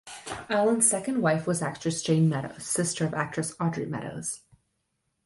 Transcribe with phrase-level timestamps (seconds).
[0.49, 4.39] Allen's second wife was actress Jayne Meadows, sister of actress Audrey Meadows.